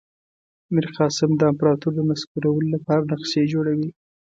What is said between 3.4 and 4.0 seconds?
جوړوي.